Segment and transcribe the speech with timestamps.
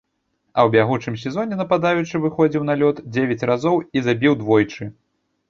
[0.61, 4.91] А ў бягучым сезоне нападаючы выходзіў на лёд дзевяць разоў і забіў двойчы.